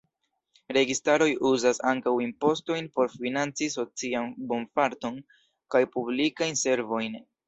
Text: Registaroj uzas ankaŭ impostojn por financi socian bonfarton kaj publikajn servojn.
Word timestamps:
Registaroj 0.75 1.25
uzas 1.49 1.79
ankaŭ 1.91 2.13
impostojn 2.27 2.87
por 2.95 3.11
financi 3.17 3.67
socian 3.73 4.31
bonfarton 4.53 5.21
kaj 5.77 5.83
publikajn 5.97 6.59
servojn. 6.63 7.19